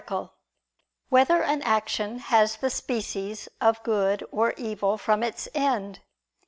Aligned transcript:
6] 0.09 0.13
Whether 1.09 1.43
an 1.43 1.61
Action 1.61 2.17
Has 2.17 2.55
the 2.57 2.71
Species 2.71 3.47
of 3.61 3.83
Good 3.83 4.23
or 4.31 4.53
Evil 4.53 4.97
from 4.97 5.21
Its 5.21 5.47
End? 5.53 5.99